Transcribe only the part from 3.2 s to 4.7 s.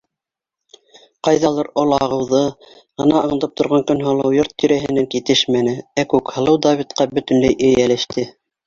аңдып торған Көнһылыу йорт